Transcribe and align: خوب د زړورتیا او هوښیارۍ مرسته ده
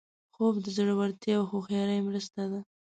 خوب 0.33 0.53
د 0.65 0.67
زړورتیا 0.77 1.35
او 1.39 1.43
هوښیارۍ 1.51 1.99
مرسته 2.07 2.41
ده 2.51 2.59